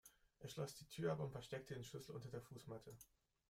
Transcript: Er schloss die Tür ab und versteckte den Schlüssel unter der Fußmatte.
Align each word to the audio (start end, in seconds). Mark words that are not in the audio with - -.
Er 0.39 0.49
schloss 0.49 0.73
die 0.73 0.87
Tür 0.87 1.11
ab 1.11 1.19
und 1.19 1.29
versteckte 1.29 1.75
den 1.75 1.83
Schlüssel 1.83 2.15
unter 2.15 2.31
der 2.31 2.41
Fußmatte. 2.41 2.95